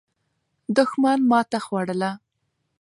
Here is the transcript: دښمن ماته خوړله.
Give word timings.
دښمن 0.75 1.19
ماته 1.31 1.59
خوړله. 1.65 2.11